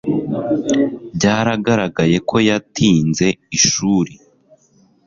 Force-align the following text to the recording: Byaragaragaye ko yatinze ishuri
Byaragaragaye 1.15 2.17
ko 2.29 2.35
yatinze 2.49 3.27
ishuri 3.57 4.13